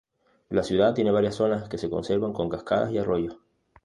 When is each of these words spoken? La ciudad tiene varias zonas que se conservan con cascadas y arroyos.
La 0.49 0.63
ciudad 0.63 0.95
tiene 0.95 1.11
varias 1.11 1.35
zonas 1.35 1.69
que 1.69 1.77
se 1.77 1.87
conservan 1.87 2.33
con 2.33 2.49
cascadas 2.49 2.91
y 2.91 2.97
arroyos. 2.97 3.37